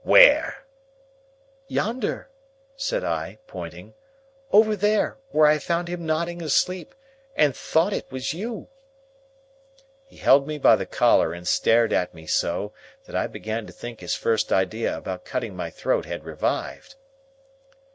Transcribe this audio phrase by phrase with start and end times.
[0.03, 0.65] "Where?"
[1.67, 2.31] "Yonder,"
[2.75, 3.93] said I, pointing;
[4.51, 6.95] "over there, where I found him nodding asleep,
[7.35, 8.67] and thought it was you."
[10.07, 12.73] He held me by the collar and stared at me so,
[13.05, 16.95] that I began to think his first idea about cutting my throat had revived.